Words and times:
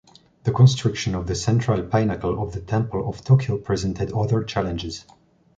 The 0.45 0.51
construction 0.51 1.13
of 1.13 1.27
the 1.27 1.35
central 1.35 1.83
pinnacle 1.83 2.41
of 2.41 2.53
the 2.53 2.61
temple 2.61 3.07
of 3.07 3.23
Tokio 3.23 3.59
presented 3.59 4.11
other 4.13 4.43
challenges. 4.43 5.05